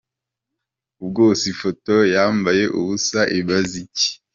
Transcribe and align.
uhhh, 0.07 1.03
ubwose 1.03 1.43
ifoto 1.53 1.95
yambaye 2.13 2.63
ubusa 2.79 3.19
imaze 3.39 3.73
iki? 3.85 4.09